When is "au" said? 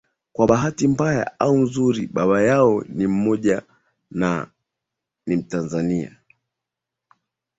1.39-1.57